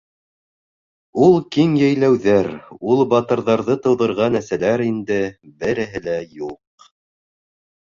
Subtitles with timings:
[1.25, 2.49] Ул киң йәйләүҙәр,
[2.93, 5.21] ул батырҙарҙы тыуҙырған әсәләр инде
[5.67, 6.91] береһе лә юҡ.